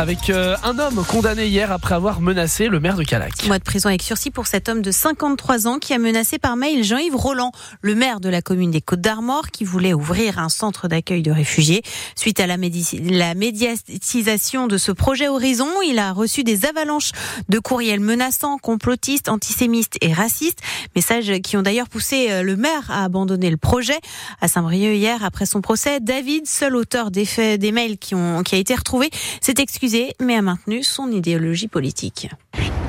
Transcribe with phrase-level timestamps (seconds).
[0.00, 3.46] avec euh, un homme condamné hier après avoir menacé le maire de Calac.
[3.46, 6.56] Mois de prison avec sursis pour cet homme de 53 ans qui a menacé par
[6.56, 10.48] mail Jean-Yves Roland, le maire de la commune des Côtes d'Armor, qui voulait ouvrir un
[10.48, 11.82] centre d'accueil de réfugiés.
[12.16, 17.12] Suite à la, la médiatisation de ce projet Horizon, il a reçu des avalanches
[17.50, 20.60] de courriels menaçants, complotistes, antisémites et racistes.
[20.96, 23.98] Messages qui ont d'ailleurs poussé euh, le maire à abandonner le projet.
[24.40, 28.42] À Saint-Brieuc hier, après son procès, David, seul auteur des faits, des mails qui ont,
[28.42, 29.10] qui a été retrouvé,
[29.42, 29.89] s'est excusé,
[30.20, 32.28] mais a maintenu son idéologie politique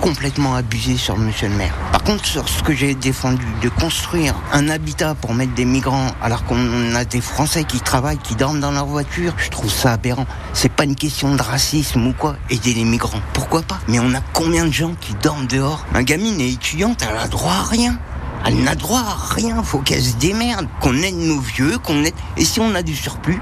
[0.01, 1.75] complètement abusé sur monsieur le maire.
[1.91, 6.07] Par contre, sur ce que j'ai défendu, de construire un habitat pour mettre des migrants
[6.23, 9.93] alors qu'on a des Français qui travaillent, qui dorment dans leur voiture, je trouve ça
[9.93, 10.25] aberrant.
[10.53, 13.21] C'est pas une question de racisme ou quoi, aider les migrants.
[13.33, 13.79] Pourquoi pas?
[13.87, 15.85] Mais on a combien de gens qui dorment dehors?
[15.93, 17.99] Ma gamine est étudiante, elle a droit à rien.
[18.43, 22.15] Elle n'a droit à rien, faut qu'elle se démerde, qu'on aide nos vieux, qu'on aide...
[22.37, 23.39] Et si on a du surplus,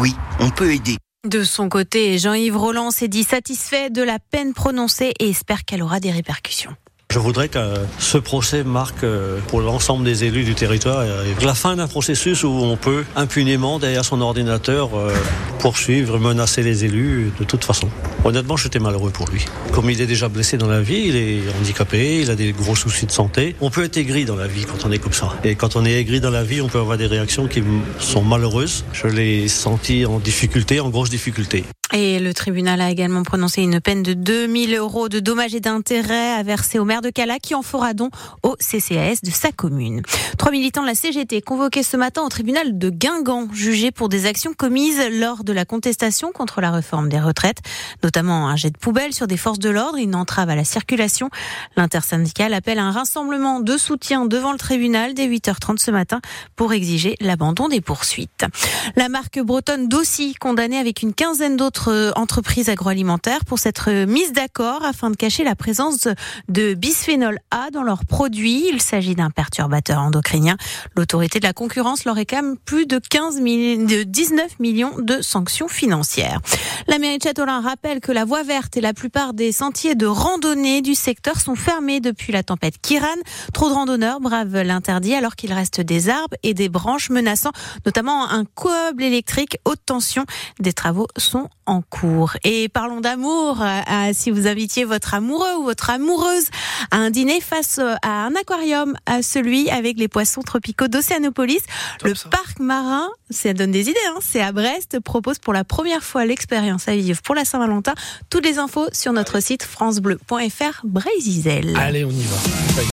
[0.00, 0.96] oui, on peut aider.
[1.28, 5.82] De son côté, Jean-Yves Roland s'est dit satisfait de la peine prononcée et espère qu'elle
[5.82, 6.74] aura des répercussions.
[7.10, 7.58] Je voudrais que
[7.98, 12.44] ce procès marque euh, pour l'ensemble des élus du territoire euh, la fin d'un processus
[12.44, 15.12] où on peut impunément, derrière son ordinateur, euh,
[15.58, 17.88] poursuivre, menacer les élus de toute façon.
[18.24, 19.44] Honnêtement, j'étais malheureux pour lui.
[19.72, 22.76] Comme il est déjà blessé dans la vie, il est handicapé, il a des gros
[22.76, 23.56] soucis de santé.
[23.60, 25.34] On peut être aigri dans la vie quand on est comme ça.
[25.42, 27.60] Et quand on est aigri dans la vie, on peut avoir des réactions qui
[27.98, 28.84] sont malheureuses.
[28.92, 31.64] Je l'ai senti en difficulté, en grosse difficulté.
[31.92, 36.32] Et le tribunal a également prononcé une peine de 2000 euros de dommages et d'intérêts
[36.34, 38.10] à verser au maire de Cala qui en fera don
[38.44, 40.02] au CCAS de sa commune.
[40.38, 44.26] Trois militants de la CGT convoqués ce matin au tribunal de Guingamp, jugés pour des
[44.26, 47.58] actions commises lors de la contestation contre la réforme des retraites,
[48.04, 51.28] notamment un jet de poubelle sur des forces de l'ordre, une entrave à la circulation.
[51.76, 56.20] L'intersyndicale appelle un rassemblement de soutien devant le tribunal dès 8h30 ce matin
[56.54, 58.46] pour exiger l'abandon des poursuites.
[58.94, 64.84] La marque bretonne Dossi, condamnée avec une quinzaine d'autres entreprises agroalimentaires pour s'être mise d'accord
[64.84, 66.08] afin de cacher la présence
[66.48, 68.68] de bisphénol A dans leurs produits.
[68.72, 70.56] Il s'agit d'un perturbateur endocrinien.
[70.96, 76.40] L'autorité de la concurrence leur réclame plus de 15 de 19 millions de sanctions financières.
[76.86, 80.06] La mairie de Châtelain rappelle que la voie verte et la plupart des sentiers de
[80.06, 83.06] randonnée du secteur sont fermés depuis la tempête Kiran.
[83.52, 87.52] Trop de randonneurs bravent l'interdit alors qu'il reste des arbres et des branches menaçant
[87.84, 90.24] notamment un câble électrique haute tension.
[90.58, 92.36] Des travaux sont en cours.
[92.44, 93.62] Et parlons d'amour.
[93.62, 96.46] Euh, si vous invitiez votre amoureux ou votre amoureuse
[96.90, 101.62] à un dîner face euh, à un aquarium, à celui avec les poissons tropicaux d'Océanopolis,
[102.02, 106.02] le parc marin, ça donne des idées, hein, c'est à Brest, propose pour la première
[106.02, 107.94] fois l'expérience à vivre pour la Saint-Valentin.
[108.28, 111.74] Toutes les infos sur notre site francebleu.fr Brésil.
[111.76, 112.82] Allez, on y va.